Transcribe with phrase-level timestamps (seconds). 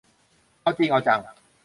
[0.61, 1.19] เอาจริงเอาจัง